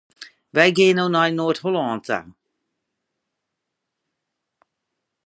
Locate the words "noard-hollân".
1.33-1.99